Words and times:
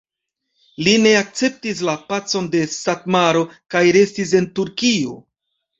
Li 0.87 0.93
ne 1.03 1.11
akceptis 1.17 1.83
la 1.91 1.95
pacon 2.09 2.49
de 2.57 2.65
Satmaro 2.79 3.47
kaj 3.77 3.87
restis 4.01 4.37
en 4.43 4.51
Turkio. 4.61 5.21